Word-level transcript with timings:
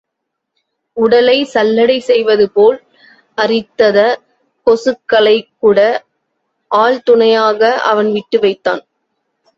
உடலை 0.97 1.35
சல்லடை 1.53 1.97
செய்வதுபோல் 1.99 2.77
அரித்தத 3.37 3.97
கொசுக்களைக்கூட 4.67 5.79
ஆள் 6.71 6.99
துணையாக, 7.03 7.61
அவன் 7.85 8.11
விட்டு 8.11 8.39
வைத்தான். 8.39 8.83